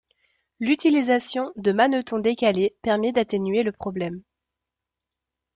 L'utilisation 0.59 1.53
de 1.57 1.71
manetons 1.71 2.17
décalés 2.17 2.75
permet 2.81 3.11
d'atténuer 3.11 3.61
le 3.61 3.71
problème. 3.71 4.23